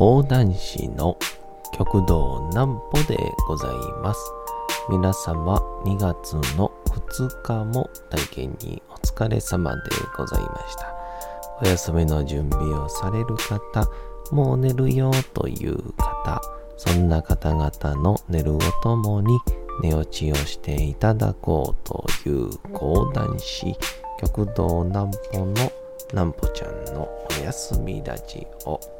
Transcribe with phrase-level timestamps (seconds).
[0.00, 1.18] 講談師の
[1.76, 3.70] 極道南歩でござい
[4.02, 4.20] ます。
[4.88, 9.82] 皆様2月の2日も体験にお疲れ様で
[10.16, 10.94] ございました。
[11.60, 13.90] お休みの準備をされる方、
[14.34, 16.40] もう寝るよという方、
[16.78, 17.70] そんな方々
[18.02, 19.38] の寝るをともに
[19.82, 23.76] 寝落ちをしていただこうという講談師、
[24.18, 25.70] 極道南歩の
[26.12, 28.99] 南歩ちゃんのお休みラジオ。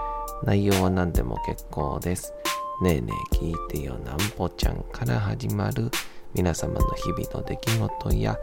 [0.43, 2.33] 内容は何でも結構です。
[2.81, 5.91] ねえねえ聞いてよなんぽちゃんから始まる
[6.33, 8.37] 皆様の日々の出来事や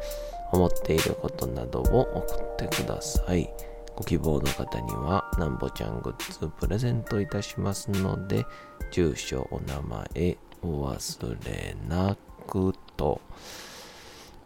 [0.53, 3.49] 思っていることなどを送ってください。
[3.97, 8.47] ご希望の方にはなんぼちゃんグッズプレゼントいたしますので、
[8.93, 13.21] 住所、お名前お忘れなくと。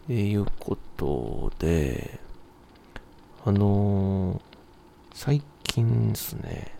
[0.09, 2.19] いうことで、
[3.45, 4.41] あのー
[5.13, 6.73] 最近ですね、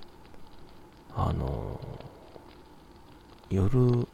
[1.15, 1.79] あの
[3.49, 4.07] 夜、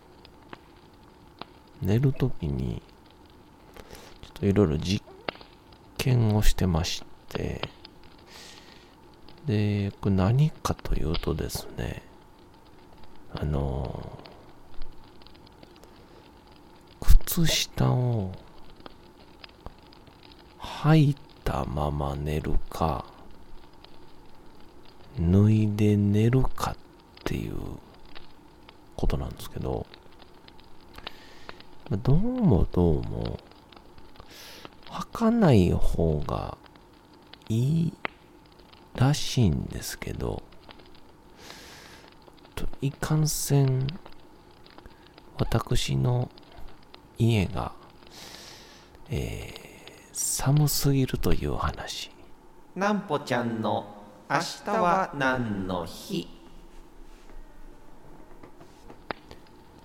[1.81, 2.81] 寝るときに、
[4.21, 5.03] ちょっといろいろ実
[5.97, 7.61] 験をしてまして、
[9.45, 12.03] で、これ何かというとですね、
[13.33, 14.19] あの
[16.99, 18.33] 靴下を
[20.59, 23.05] 履いたまま寝るか、
[25.19, 26.75] 脱いで寝るかっ
[27.29, 27.53] ていう
[28.95, 29.85] ことなんですけど、
[31.91, 33.39] どうもどうも、
[34.87, 36.57] 履かない方が
[37.49, 37.93] いい
[38.95, 40.41] らしいんですけど、
[42.55, 43.85] といかんせん、
[45.37, 46.31] 私の
[47.19, 47.73] 家が、
[49.11, 49.69] えー
[50.11, 52.09] 寒すぎるという話。
[52.75, 53.85] なんぽちゃんの
[54.29, 56.38] 明日は何の日？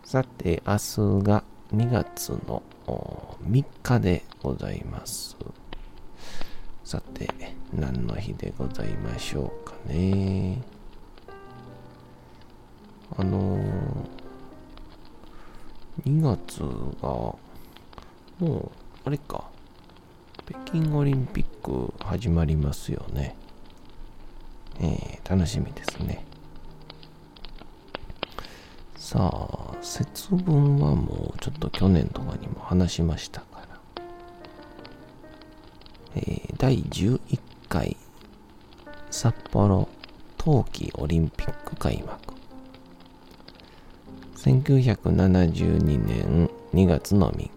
[0.04, 5.34] さて、明日が2月の3日でございます。
[6.84, 7.26] さて、
[7.72, 10.60] 何の日でございましょうかね。
[13.16, 13.62] あのー、
[16.04, 16.60] 2月
[17.00, 17.38] が、も
[18.40, 18.70] う、
[19.06, 19.44] あれか、
[20.46, 23.36] 北京オリンピック始まりますよね。
[24.80, 26.26] えー、楽しみですね。
[28.96, 33.80] さあ、節分はもうちょっと去年とかにも話しましたから。
[36.16, 37.94] えー第11回
[39.10, 39.86] 札幌
[40.38, 42.34] 冬季オリンピック開幕。
[44.36, 47.50] 1972年2月の3日、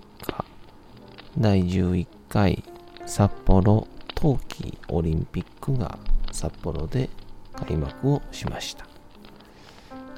[1.38, 2.64] 第11回
[3.06, 5.98] 札幌冬季オリンピックが
[6.34, 7.10] 札幌で
[7.54, 8.86] 開幕をしました。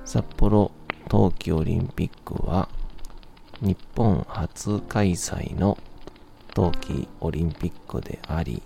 [0.05, 0.71] 札幌
[1.09, 2.69] 冬季オリンピックは
[3.61, 5.75] 日本初開催の
[6.53, 8.61] 冬季オリンピックであり、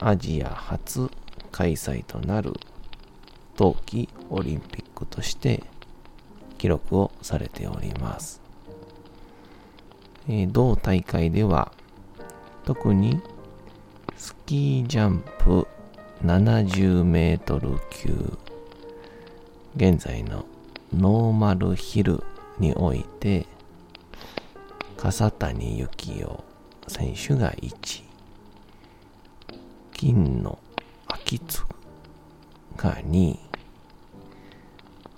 [0.00, 1.08] アジア初
[1.52, 2.52] 開催となる
[3.56, 5.62] 冬季オリンピックとして
[6.58, 8.42] 記録をされております。
[10.28, 11.70] えー同大会では
[12.64, 13.20] 特に
[14.16, 15.68] スキージャンプ
[16.24, 18.36] 70メートル級
[19.76, 20.44] 現在の
[20.92, 22.24] ノーマルヒル
[22.58, 23.46] において
[24.96, 26.26] 笠谷幸雄
[26.88, 28.04] 選手が1位。
[29.92, 30.58] 金の
[31.06, 31.62] 秋津
[32.76, 33.38] が2位。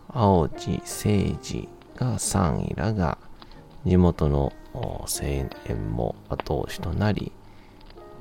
[0.08, 3.16] 青地誠二が3位らが
[3.86, 4.52] 地元の
[5.06, 7.32] 声援も後押しとなり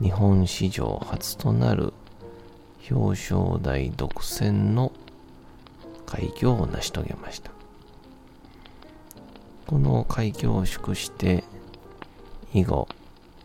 [0.01, 1.94] 日本史上初となる
[2.89, 4.94] 表彰台独占の
[6.11, 7.51] 快挙を成し遂げました。
[9.65, 11.45] この快挙を祝して
[12.53, 12.89] 以後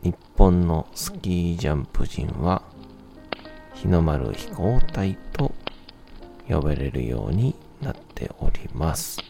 [0.03, 2.63] 日本のスキージャンプ陣は
[3.75, 5.55] 日の丸飛行隊と
[6.49, 9.21] 呼ばれるようになっております。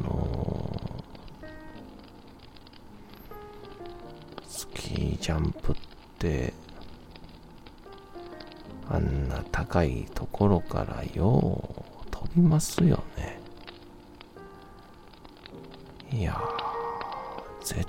[0.00, 0.94] あのー
[4.46, 5.76] スキージャンプっ
[6.20, 6.54] て
[8.90, 13.40] あんな高いところからよう飛びますよね。
[16.12, 17.86] いやー、絶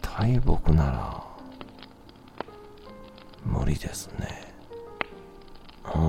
[0.00, 1.24] 対僕なら
[3.44, 4.52] 無理ですね。
[5.94, 6.02] うん。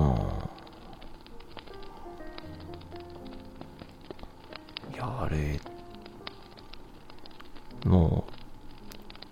[4.94, 5.58] いや、あれ、
[7.84, 8.24] も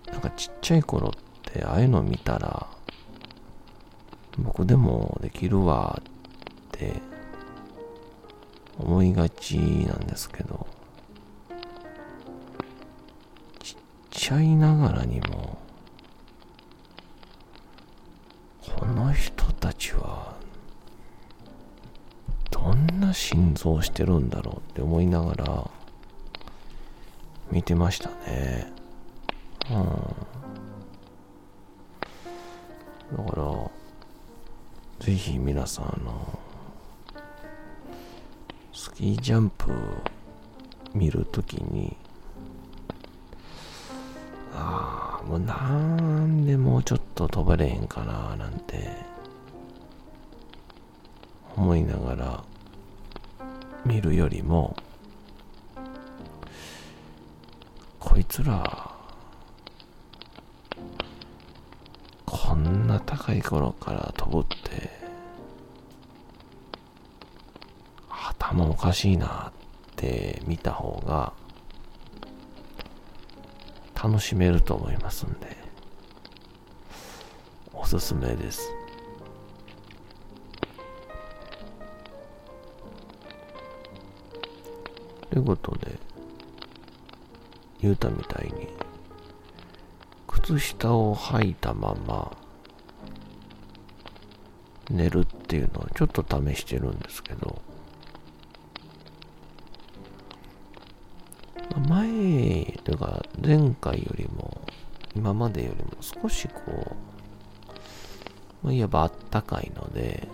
[0.07, 1.11] う、なんかちっちゃい頃っ
[1.43, 2.67] てああいうの見たら、
[4.43, 7.01] 僕でもできるわって
[8.77, 10.65] 思いがちなんですけど、
[13.61, 13.75] ちっ
[14.09, 15.57] ちゃいながらにも、
[18.77, 20.35] この人たちは、
[22.49, 25.69] どんな心臓してるんだろうって思いながら、
[27.51, 28.71] 見てましたね。
[29.69, 29.85] うん。
[33.25, 33.43] だから、
[35.09, 36.39] ぜひ皆さん、あの、
[38.71, 39.71] スキージャンプ
[40.93, 41.97] 見るときに、
[44.53, 48.87] ああ、もうなんでもうちょっと飛ばれへんかな、なんて、
[51.57, 52.43] 思いながら
[53.83, 54.75] 見るよりも、
[57.97, 58.91] こいつら、
[62.27, 62.53] こ
[63.19, 64.89] んな高い頃から飛ぶって、
[68.09, 71.33] 頭おかしいなって見た方が、
[74.01, 75.57] 楽しめると思いますんで、
[77.73, 78.71] おすすめです。
[85.29, 85.99] ということで、
[87.81, 88.67] 言うたみたいに、
[90.27, 92.31] 靴下を履いたまま
[94.89, 97.61] 寝るっていうのをちょっと試してるんですけど、
[101.87, 102.07] 前
[102.83, 104.61] というか前回よりも
[105.15, 106.95] 今までよりも少しこ
[108.63, 110.27] う、まあ、いわばあったかいので、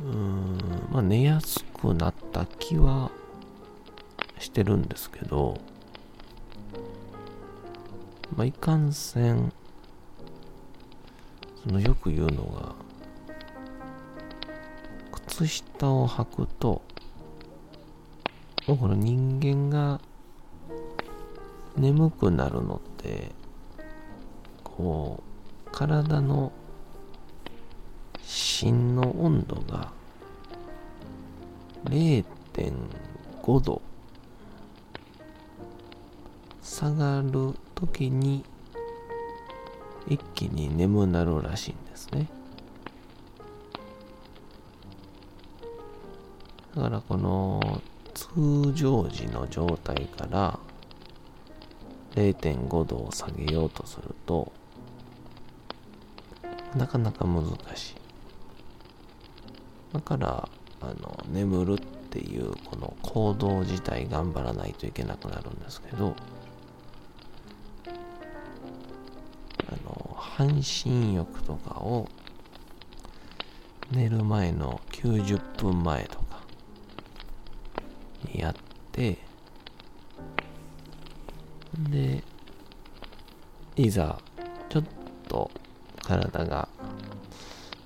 [0.00, 3.10] うーん、まあ寝やすくなった気は
[4.38, 5.58] してるんですけど、
[8.34, 9.52] まあ、いかんせん、
[11.66, 12.76] そのよく言うのが、
[15.26, 16.80] 靴下を履くと、
[18.68, 20.00] もうこの人間が
[21.76, 23.32] 眠くなるのって、
[24.62, 25.24] こ
[25.66, 26.52] う、体の
[28.22, 29.90] 芯の温度が
[31.86, 33.82] 0.5度
[36.62, 38.44] 下がる時に
[40.08, 42.28] 一気に眠なるらしいんですね。
[46.74, 47.80] だからこの
[48.14, 50.58] 通常時の状態から
[52.14, 54.52] 0.5度を下げようとすると
[56.76, 57.44] なかなか難
[57.74, 57.96] しい。
[59.92, 60.48] だから
[60.80, 66.14] あの眠るっていうこの行動自体頑張らないといけなくなるんですけど
[70.36, 72.06] 半身浴とかを
[73.90, 76.42] 寝る前の90分前とか
[78.34, 78.54] にやっ
[78.92, 79.16] て
[81.88, 82.22] で
[83.76, 84.18] いざ
[84.68, 84.84] ちょっ
[85.26, 85.50] と
[86.02, 86.68] 体が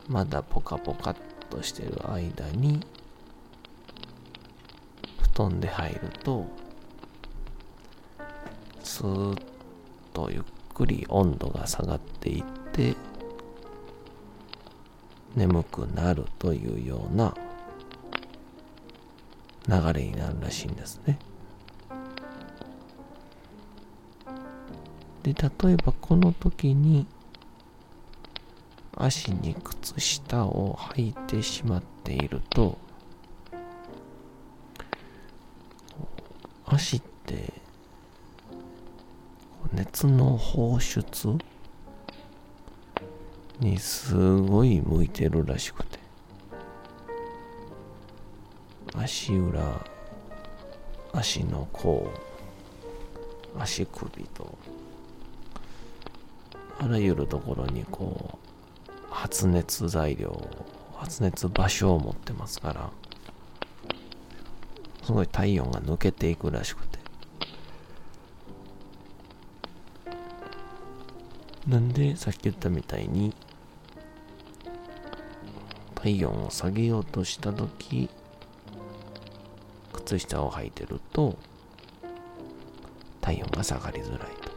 [0.09, 1.16] まだポカポカっ
[1.50, 2.85] としてる間に
[5.35, 6.49] 布団で入ると
[8.83, 9.42] スーッ
[10.12, 10.42] とゆっ
[10.81, 12.97] くり温度が下がっていって
[15.37, 17.37] 眠くなるというような
[19.69, 21.19] 流れになるらしいんですね。
[25.23, 27.07] で、例えばこの時に
[28.97, 32.79] 足に靴下を履いてしまっていると
[36.65, 37.03] 足っ
[40.07, 41.38] の放出？
[43.59, 45.99] にすごい向いてるらしくて。
[48.97, 49.87] 足裏
[51.12, 52.11] 足の甲
[53.59, 54.59] 足首と
[56.78, 58.38] あらゆるところにこ
[58.88, 60.40] う発熱材料
[60.95, 62.90] 発熱場所を持ってますから
[65.04, 66.89] すごい体温が抜けていくらしくて。
[71.67, 73.35] なんでさっき言ったみたいに
[75.95, 78.09] 体温を下げようとした時
[79.93, 81.37] 靴下を履いてると
[83.21, 84.50] 体温が下がりづらいと。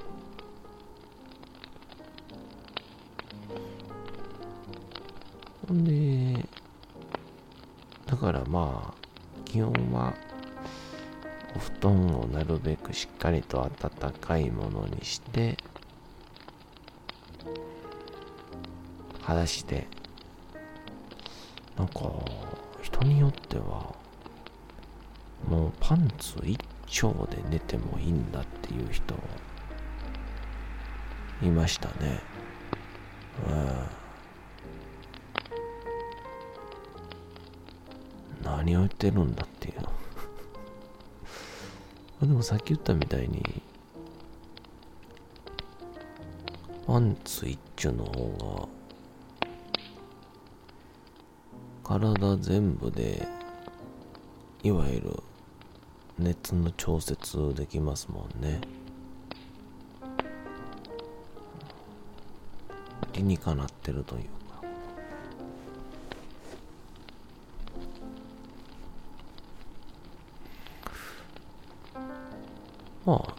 [5.68, 6.46] ほんで
[8.06, 9.04] だからまあ
[9.46, 10.14] 基本は
[11.56, 15.58] お布団をなるべくしっかりと暖かいものにして
[19.24, 19.88] 裸足で
[21.78, 22.02] なんか
[22.82, 23.96] 人によっては
[25.48, 29.16] もうパンツ一丁で寝てもいいんだっていう人
[31.42, 32.22] いましたね。
[33.50, 33.52] う
[38.46, 38.46] ん。
[38.46, 39.90] 何を言ってるんだっていうの。
[42.28, 43.62] でもさっき言ったみたいに
[46.86, 48.83] パンツ一丁の方が
[52.00, 53.28] 体全部で
[54.64, 55.24] いわゆる
[56.18, 58.62] 熱の調節できますもんね。
[63.14, 64.30] 理にかなってるというか。
[73.06, 73.36] まあ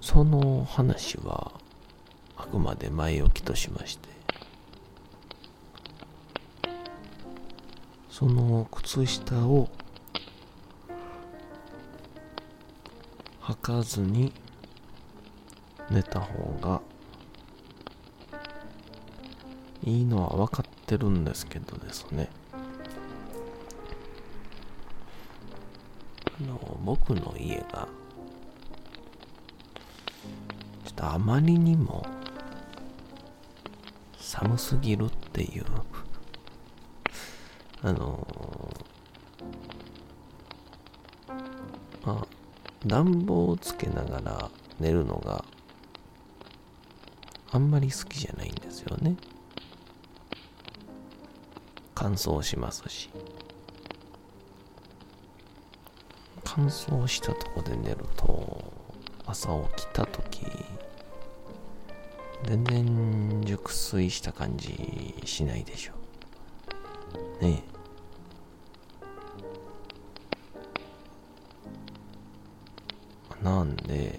[0.00, 1.52] その話は
[2.38, 4.23] あくまで前置きとしまして。
[8.16, 9.68] その靴下を
[13.42, 14.32] 履かずに
[15.90, 16.80] 寝た方が
[19.82, 22.30] いいのは分かってるんですけどですね。
[26.40, 27.88] あの僕の家が
[30.84, 32.06] ちょっとあまりにも
[34.20, 35.64] 寒すぎるっていう
[37.84, 42.26] あのー、まあ、
[42.86, 44.50] 暖房をつけながら
[44.80, 45.44] 寝るのが
[47.52, 49.16] あんまり好きじゃないんですよね。
[51.94, 53.10] 乾燥しますし。
[56.42, 58.72] 乾燥したとこで寝ると
[59.26, 60.46] 朝起きた時
[62.44, 65.94] 全然熟睡した感じしないでしょ
[67.40, 67.73] ねえ
[73.44, 74.18] なんで、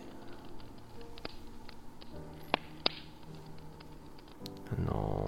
[4.72, 5.26] あの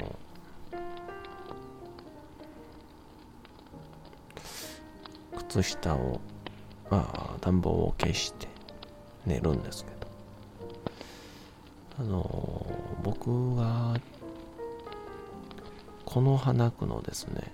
[5.36, 6.22] 靴下を、
[6.92, 8.48] まあ、暖房を消して
[9.26, 9.98] 寝るんですけど、
[12.00, 12.68] あの
[13.02, 14.00] 僕が、
[16.06, 17.52] この花区のですね、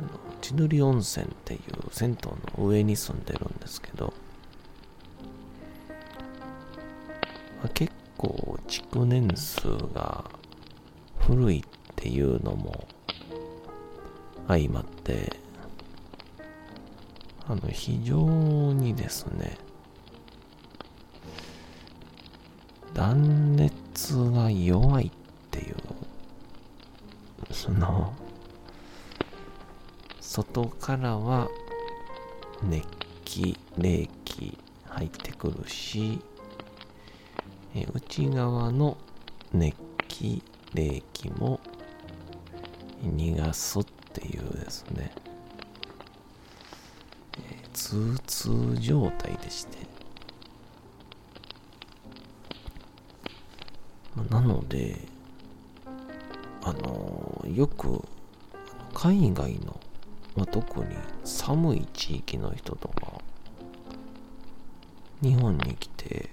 [0.00, 0.08] あの
[0.40, 1.60] 千鳥温泉っていう
[1.92, 4.12] 銭湯の上に住んでるんですけど、
[7.74, 10.24] 結構築年数が
[11.18, 11.62] 古いっ
[11.96, 12.86] ていうのも
[14.46, 15.32] 相まって
[17.46, 18.26] あの非常
[18.72, 19.58] にですね
[22.94, 25.10] 断熱が弱いっ
[25.50, 25.76] ていう
[27.52, 28.12] その
[30.20, 31.48] 外からは
[32.62, 32.86] 熱
[33.24, 36.20] 気冷気入ってくるし
[38.18, 38.96] え内側の
[39.52, 39.76] 熱
[40.08, 40.42] 気
[40.74, 41.60] 冷気も
[43.02, 45.12] 逃がすっていうですね、
[47.38, 49.78] えー、通通状態でして。
[54.16, 54.98] まなので
[56.62, 58.02] あのー、よく
[58.92, 59.78] 海外の、
[60.34, 63.12] ま、特に寒い地域の人とか
[65.22, 66.30] 日本に来て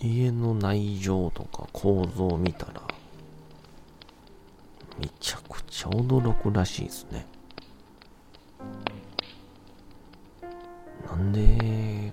[0.00, 2.82] 家の内情とか構造を見たら
[4.98, 7.26] めちゃくちゃ驚くらしいですね。
[11.06, 12.12] なんで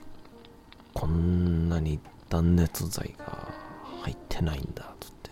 [0.94, 2.00] こんなに
[2.30, 3.52] 断熱材が
[4.02, 5.32] 入ってないんだつって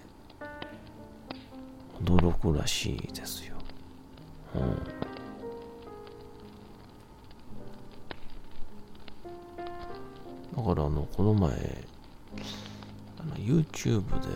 [2.03, 3.55] 驚くらしいですよ。
[4.55, 4.75] うん。
[10.55, 11.92] だからあのこの前
[13.35, 14.27] YouTube で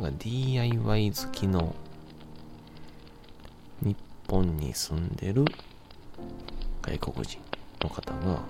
[0.00, 1.74] なんか DIY 好きの
[3.80, 3.96] 日
[4.28, 5.44] 本に住んでる
[6.82, 7.40] 外国人
[7.80, 8.42] の方が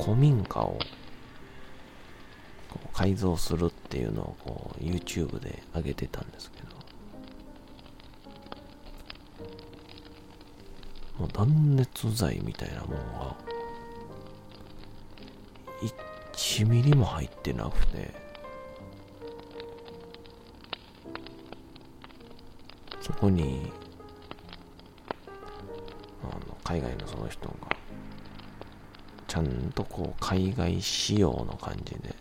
[0.00, 0.78] 古民家を
[2.92, 6.70] 改造するっていうのをこう YouTube で上げてたんですけど。
[11.20, 13.36] もう断熱材みたいなもんが
[16.40, 18.30] 1ミリも入ってなくて。
[23.02, 23.72] そこに
[26.22, 27.54] あの海外のその人が
[29.26, 32.14] ちゃんとこう海外仕様の感じで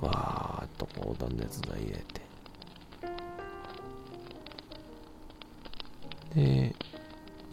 [0.00, 2.20] わーっとこう断熱材入れて。
[6.34, 6.74] で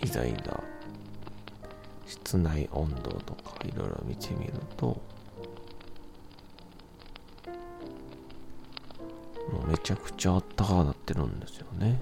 [0.01, 0.63] いざいざ
[2.05, 5.01] 室内温度とかいろいろ見てみると
[9.85, 12.01] ちゃくちゃあったかくなってるんですよね、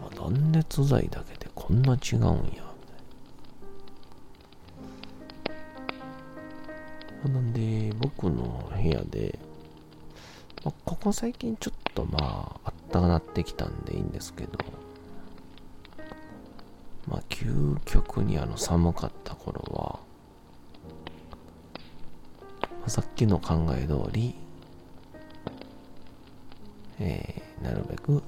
[0.00, 2.22] まあ、断熱材だけでこんな違うん
[2.56, 2.66] や。
[7.24, 9.38] なんで僕の部屋で、
[10.64, 12.18] まあ、ここ最近ちょっとま
[12.64, 14.52] ああったかなってきたんでいいんですけど
[17.06, 19.98] まあ、究極にあの寒かった頃は、
[22.86, 24.34] さっきの考え通り、
[27.00, 28.22] えー、なるべく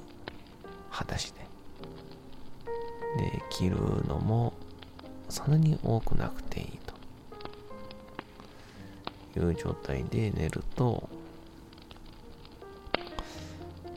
[0.90, 1.40] 裸足で。
[3.18, 4.52] で、着るのも
[5.28, 6.78] そんなに多くなくていい
[9.34, 11.08] という状態で寝ると、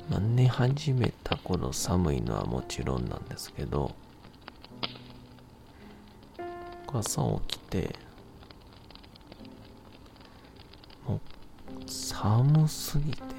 [0.10, 3.94] まあ、寝始めた頃寒いのはもちろんなんですけど、
[6.88, 7.96] 朝起きて、
[11.08, 11.20] もう
[11.90, 13.33] 寒すぎて、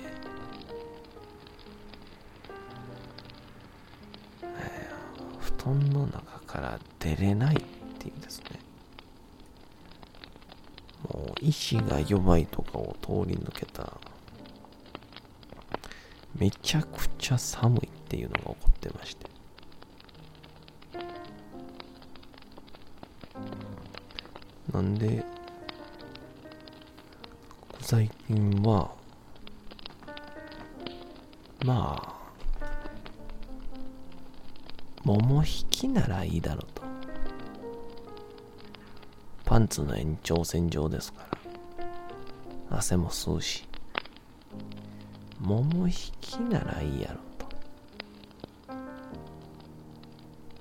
[6.15, 7.59] 中から出れないっ
[7.99, 8.61] ていうですね。
[11.13, 13.99] もう意志が弱いとかを通り抜けた
[16.37, 19.27] めちゃくちゃ寒いっていうのが起こってまして。
[24.73, 25.25] なんで、
[27.81, 28.91] 最近は、
[31.65, 32.24] まあ、
[35.05, 36.83] 桃引きならいいだろうと。
[39.45, 41.27] パンツの延長線上ですか
[42.71, 42.79] ら。
[42.79, 43.69] 汗も吸うし。
[45.41, 47.21] 桃引きならいいやろ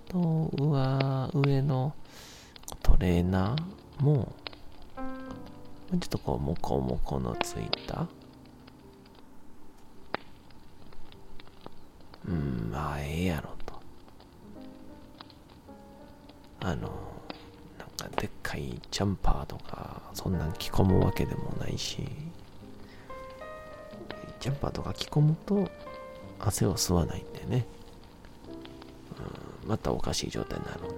[0.09, 0.51] と。
[0.57, 1.93] と、上、上の
[2.81, 4.33] トレーナーも、
[4.97, 8.07] ちょっとこう、モコモコのついた、
[12.27, 13.52] うん、まあ、ええやろ
[16.63, 16.89] あの、
[17.77, 22.07] なんかでっかいジャンパーとか、そんなん着込むわけでもないし、
[24.39, 25.69] ジャンパーとか着込むと、
[26.39, 27.65] 汗を吸わないんでね、
[29.63, 30.93] うん、またおかしい状態になるんで。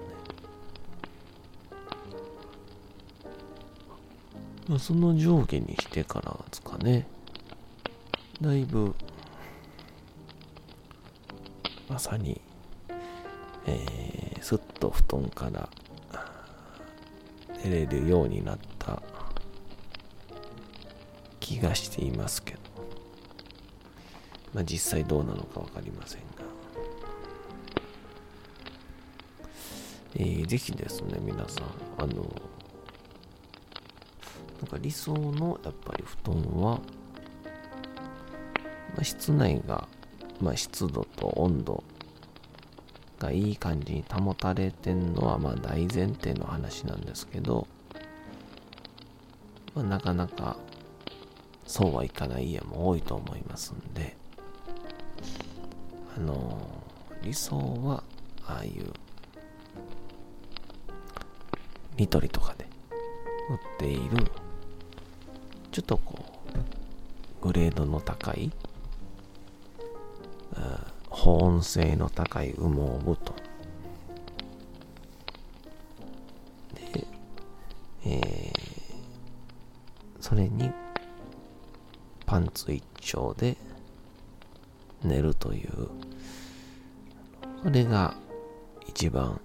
[4.67, 7.07] まあ、その上下にしてからですかね。
[8.41, 8.95] だいぶ、
[11.87, 12.41] まさに、
[13.67, 14.34] えー、
[14.85, 15.69] と布団から
[17.63, 19.01] 寝れるようになった
[21.39, 22.59] 気がしていますけど、
[24.53, 26.25] まあ、実際どうなのか分かりませんが、
[30.15, 31.63] えー、ぜひですね、皆さん、
[31.97, 32.23] あの、
[34.61, 36.81] なんか理想のやっぱり布団は、ま
[38.99, 39.87] あ、室内が、
[40.39, 41.83] まあ、湿度と温度
[43.19, 47.67] がいい感じに保たれてんのはまあ大前提の話なんですけど、
[49.73, 50.57] まあ、なかなか
[51.65, 54.15] そうはいかない家も多いと思いますんで
[56.15, 56.57] あの、
[57.23, 58.03] 理想は
[58.45, 58.93] ああいう
[61.97, 62.65] ニトリとかで
[63.49, 64.25] 売っている
[65.71, 66.15] ちょっとこ
[67.41, 68.51] う、グレードの高い、
[70.55, 70.84] うん
[71.25, 73.33] 保温性の高い羽毛布団。
[76.75, 77.07] で、
[78.05, 80.69] えー、それに
[82.27, 83.57] パンツ一丁で
[85.03, 85.89] 寝るという、
[87.63, 88.13] それが
[88.87, 89.41] 一番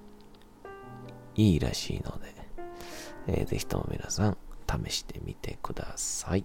[1.34, 2.34] いいらしいので、
[3.26, 4.36] えー、ぜひとも皆さん
[4.86, 6.44] 試してみてください。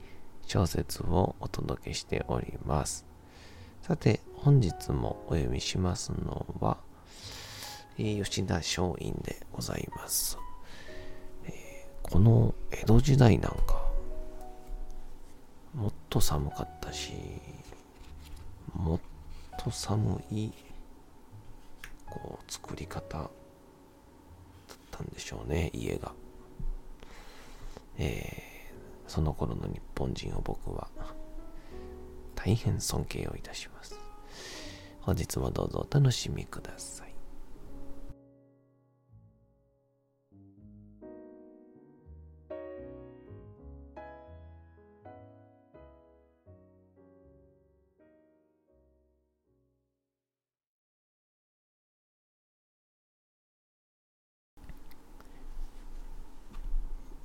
[0.51, 3.05] 小説をお届けしております。
[3.83, 6.77] さて、本日もお読みしますのは、
[7.97, 10.37] え、吉田松陰でございます、
[11.45, 13.81] え、この江戸時代なんか、
[15.73, 17.13] もっと寒かったし、
[18.73, 18.99] もっ
[19.57, 20.51] と寒い、
[22.09, 23.29] こう、作り方だっ
[24.91, 26.11] たんでしょうね、家が。
[27.97, 28.50] えー
[29.11, 30.87] その頃の日本人を僕は
[32.33, 33.99] 大変尊敬をいたします。
[35.01, 37.13] 本日もどうぞお楽しみください。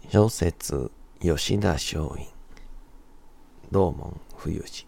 [0.08, 2.28] 小説吉田松陰。
[3.72, 4.86] 道門冬治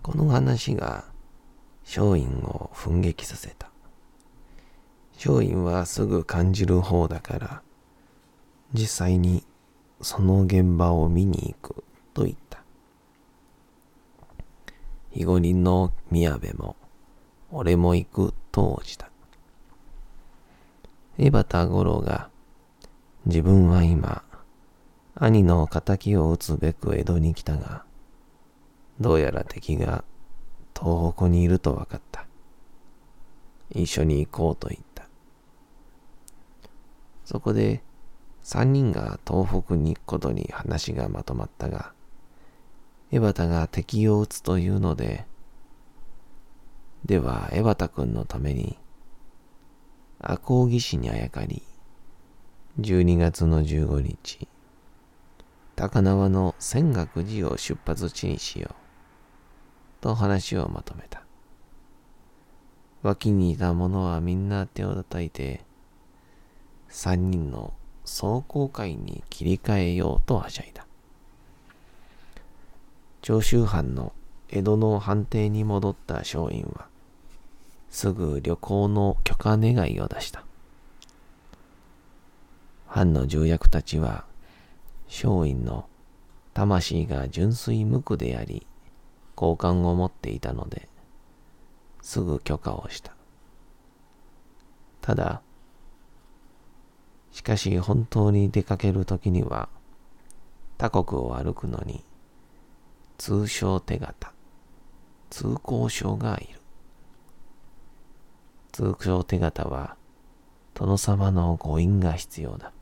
[0.00, 1.04] この話が
[1.84, 3.68] 松陰を奮撃させた。
[5.16, 7.62] 松陰はすぐ感じる方だから
[8.72, 9.44] 実際に
[10.00, 12.62] その現場を見に行くと言った。
[15.08, 16.76] 肥後人の宮部も
[17.50, 19.10] 俺も行くと応じた。
[21.18, 22.30] 江端五郎が
[23.26, 24.22] 自分は今、
[25.16, 27.84] 兄の仇を討つべく江戸に来たが、
[29.00, 30.04] どうやら敵が
[30.78, 32.24] 東北にいると分かった。
[33.70, 35.08] 一緒に行こうと言った。
[37.24, 37.82] そこで
[38.42, 41.92] 三人が東北に行くことに話がまとまったが、
[43.10, 45.26] 江端が敵を撃つというので、
[47.04, 48.78] では江端君のために
[50.20, 51.64] 赤穂義士にあやかり、
[52.78, 54.46] 12月の15日、
[55.76, 58.74] 高輪の泉岳寺を出発地にしよう。
[60.02, 61.22] と話をまとめた。
[63.02, 65.64] 脇にいた者はみんな手を叩いて、
[66.88, 67.72] 三人の
[68.04, 70.86] 壮行会に切り替えようとはしゃいだ。
[73.22, 74.12] 長州藩の
[74.50, 76.88] 江戸の藩邸に戻った松陰は、
[77.88, 80.44] すぐ旅行の許可願いを出した。
[82.96, 84.24] 藩の重役たちは、
[85.06, 85.86] 松陰の
[86.54, 88.66] 魂が純粋無垢であり、
[89.34, 90.88] 好感を持っていたので、
[92.00, 93.14] すぐ許可をした。
[95.02, 95.42] ただ、
[97.32, 99.68] しかし本当に出かけるときには、
[100.78, 102.02] 他国を歩くのに、
[103.18, 104.32] 通称手形、
[105.28, 106.60] 通行証がいる。
[108.72, 109.96] 通称手形は、
[110.72, 112.72] 殿様のご印が必要だ。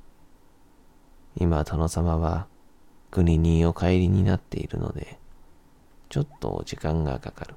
[1.36, 2.46] 今殿様は
[3.10, 5.18] 国にお帰りになっているので、
[6.08, 7.54] ちょっと時間がかかる。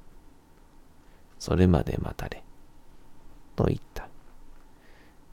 [1.39, 2.43] それまで待たれ。
[3.55, 4.07] と言った。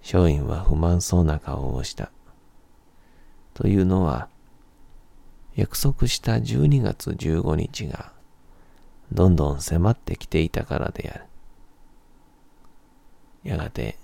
[0.03, 2.11] 松陰は不満そうな顔をした。
[3.55, 4.29] というのは、
[5.55, 8.13] 約束した12月15日が、
[9.13, 11.25] どんどん迫ってきていたからである。
[13.45, 13.99] やがて、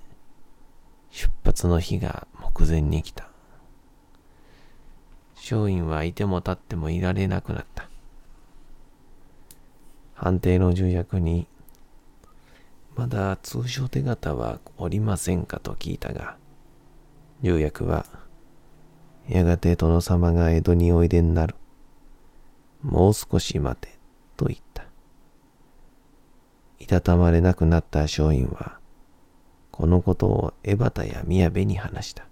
[1.11, 3.30] 出発の日が目前に来た。
[5.41, 7.89] 松陰はいても立ってもいられなくなった。
[10.15, 11.47] 判定の重役に、
[12.95, 16.37] まだ通常手形はおりませんかと聞いたが、
[17.41, 18.05] 重役は、
[19.29, 21.55] やがて殿様が江戸においでになる。
[22.83, 23.99] もう少し待て、
[24.37, 24.85] と言った。
[26.79, 28.79] いたたまれなくなった松陰は、
[29.71, 32.30] このことを江端や宮部に話した。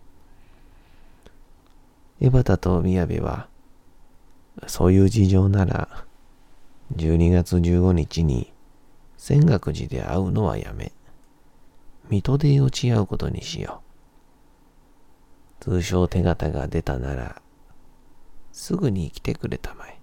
[2.21, 3.49] 江端と宮部は、
[4.67, 6.05] そういう事情なら、
[6.97, 8.53] 12月15日に
[9.17, 10.93] 泉岳寺で会うのはやめ、
[12.11, 13.83] 水戸で落ち合うことにしよ
[15.61, 15.65] う。
[15.65, 17.41] 通称手形が出たなら、
[18.53, 20.01] すぐに来てくれたまえ。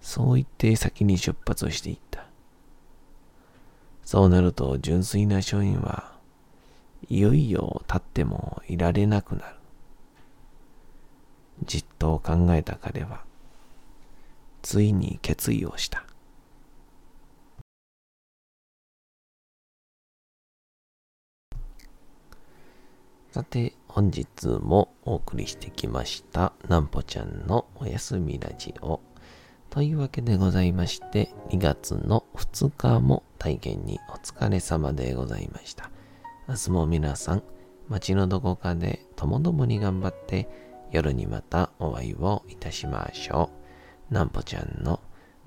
[0.00, 2.26] そう言って先に出発していった。
[4.04, 6.12] そうなると純粋な書院は
[7.08, 9.59] いよいよ立ってもいられなくなる。
[11.64, 13.24] じっと考えた彼は、
[14.62, 16.04] ついに決意をした。
[23.32, 29.00] さて、本日もお送りしてきました、なんぽちゃんのおやすみラジオ。
[29.70, 35.90] というわけでございまして、2月の2日も体験にお疲れ様でございました。
[36.48, 37.42] 明日も皆さん、
[37.88, 43.50] 街のどこかでともどもに頑張って、夜にまたお会いをいたしましょ
[44.10, 44.14] う。
[44.14, 45.00] なんぽちゃんの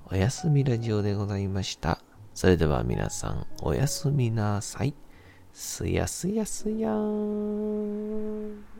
[0.06, 2.00] おやすみラジオでございました。
[2.34, 4.94] それでは皆さん、おやすみなさい。
[5.52, 6.94] すやすやすやー
[8.60, 8.73] ん。